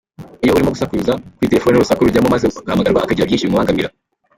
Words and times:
Iyo 0.43 0.51
urimo 0.53 0.73
gusakuza 0.75 1.11
kuri 1.35 1.49
telefoni 1.51 1.73
n’urusaku 1.73 2.05
rujyamo 2.07 2.27
maze 2.33 2.45
uhamagarwa 2.65 2.99
akagira 3.01 3.27
byinshi 3.27 3.47
bimubangamira. 3.47 3.89